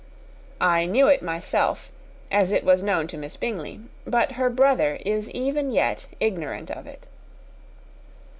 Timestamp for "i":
0.59-0.87